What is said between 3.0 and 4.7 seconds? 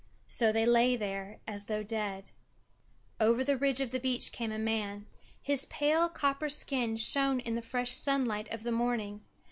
Over the ridge of the beach came a